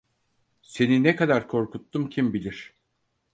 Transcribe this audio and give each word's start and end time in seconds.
Seni 0.61 1.03
ne 1.03 1.15
kadar 1.15 1.47
korkuttum 1.47 2.09
kim 2.09 2.33
bilir? 2.33 2.73